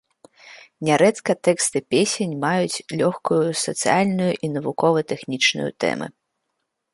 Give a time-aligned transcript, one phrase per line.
[0.87, 6.07] Нярэдка тэксты песень маюць лёгкую сацыяльную і навукова-тэхнічную тэмы.